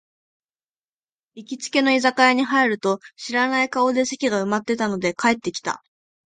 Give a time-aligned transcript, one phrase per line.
[1.35, 5.83] 行きつけの居酒屋に入ると、知らない顔で席が埋まってたので帰ってきた